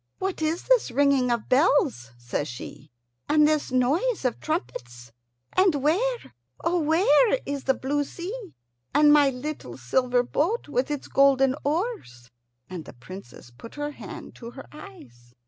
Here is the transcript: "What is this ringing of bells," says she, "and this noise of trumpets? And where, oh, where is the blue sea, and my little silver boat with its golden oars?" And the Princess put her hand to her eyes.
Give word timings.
"What 0.17 0.41
is 0.41 0.63
this 0.63 0.89
ringing 0.89 1.29
of 1.29 1.47
bells," 1.47 2.09
says 2.17 2.47
she, 2.47 2.89
"and 3.29 3.47
this 3.47 3.71
noise 3.71 4.25
of 4.25 4.39
trumpets? 4.39 5.11
And 5.53 5.75
where, 5.75 6.33
oh, 6.63 6.79
where 6.79 7.37
is 7.45 7.65
the 7.65 7.75
blue 7.75 8.03
sea, 8.03 8.55
and 8.95 9.13
my 9.13 9.29
little 9.29 9.77
silver 9.77 10.23
boat 10.23 10.67
with 10.67 10.89
its 10.89 11.07
golden 11.07 11.53
oars?" 11.63 12.31
And 12.67 12.85
the 12.85 12.93
Princess 12.93 13.51
put 13.55 13.75
her 13.75 13.91
hand 13.91 14.33
to 14.37 14.49
her 14.49 14.65
eyes. 14.71 15.35